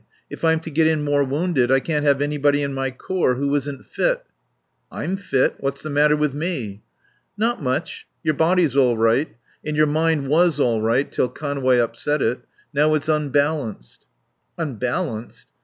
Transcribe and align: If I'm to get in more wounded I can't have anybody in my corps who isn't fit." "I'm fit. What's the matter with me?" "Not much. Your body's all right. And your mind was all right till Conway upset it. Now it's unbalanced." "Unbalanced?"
If 0.31 0.43
I'm 0.43 0.59
to 0.61 0.71
get 0.71 0.87
in 0.87 1.03
more 1.03 1.23
wounded 1.23 1.69
I 1.71 1.79
can't 1.79 2.03
have 2.03 2.23
anybody 2.23 2.63
in 2.63 2.73
my 2.73 2.89
corps 2.89 3.35
who 3.35 3.53
isn't 3.53 3.85
fit." 3.85 4.23
"I'm 4.91 5.15
fit. 5.15 5.57
What's 5.59 5.83
the 5.83 5.91
matter 5.91 6.17
with 6.17 6.33
me?" 6.33 6.81
"Not 7.37 7.61
much. 7.61 8.07
Your 8.23 8.33
body's 8.33 8.75
all 8.75 8.97
right. 8.97 9.27
And 9.63 9.77
your 9.77 9.85
mind 9.85 10.27
was 10.27 10.59
all 10.59 10.81
right 10.81 11.11
till 11.11 11.29
Conway 11.29 11.77
upset 11.77 12.23
it. 12.23 12.39
Now 12.73 12.95
it's 12.95 13.09
unbalanced." 13.09 14.07
"Unbalanced?" 14.57 15.49